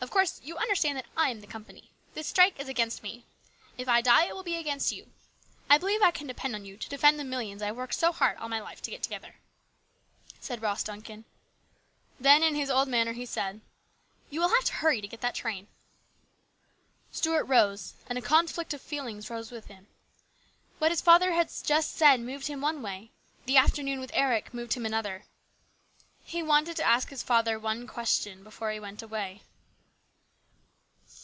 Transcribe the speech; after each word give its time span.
Of 0.00 0.10
course 0.10 0.38
you 0.44 0.58
understand 0.58 0.96
that 0.98 1.06
I 1.16 1.30
am 1.30 1.40
the 1.40 1.46
company. 1.46 1.90
This 2.12 2.26
strike 2.28 2.60
is 2.60 2.68
against 2.68 3.02
me. 3.02 3.24
If 3.78 3.88
I 3.88 4.02
die, 4.02 4.26
it 4.26 4.34
will 4.36 4.42
be 4.44 4.56
against 4.56 4.92
you. 4.92 5.10
I 5.70 5.78
believe 5.78 6.02
I 6.02 6.10
can 6.10 6.26
depend 6.26 6.54
on 6.54 6.64
you 6.66 6.76
to 6.76 6.88
defend 6.90 7.18
the 7.18 7.24
millions 7.24 7.62
I 7.62 7.66
have 7.68 7.76
worked 7.76 7.94
so 7.94 8.12
hard 8.12 8.36
all 8.36 8.50
my 8.50 8.60
life 8.60 8.82
to 8.82 8.90
get 8.90 9.02
together," 9.02 9.36
said 10.40 10.60
Ross 10.60 10.82
Duncan. 10.82 11.24
Then 12.20 12.42
in 12.42 12.54
his 12.54 12.68
old 12.70 12.86
manner 12.86 13.14
he 13.14 13.24
said," 13.24 13.62
You 14.30 14.40
will 14.40 14.50
have 14.50 14.64
to 14.64 14.72
hurry 14.74 15.00
to 15.00 15.08
get 15.08 15.22
that 15.22 15.34
train." 15.34 15.68
Stuart 17.10 17.44
rose, 17.46 17.94
and 18.06 18.18
a 18.18 18.22
conflict 18.22 18.74
of 18.74 18.82
feelings 18.82 19.30
rose 19.30 19.50
with 19.50 19.66
him. 19.68 19.86
What 20.80 20.90
his 20.92 21.00
father 21.00 21.32
had 21.32 21.50
just 21.64 21.96
said 21.96 22.20
moved 22.20 22.46
him 22.48 22.60
one 22.60 22.82
way; 22.82 23.10
the 23.46 23.56
afternoon 23.56 24.00
with 24.00 24.10
Eric 24.12 24.52
moved 24.52 24.74
him 24.74 24.84
another. 24.84 25.24
He 26.24 26.42
wanted 26.42 26.76
to 26.76 26.86
ask 26.86 27.08
his 27.08 27.22
father 27.22 27.58
one 27.58 27.86
question 27.86 28.44
before 28.44 28.70
he 28.70 28.78
went 28.78 29.02
away. 29.02 29.40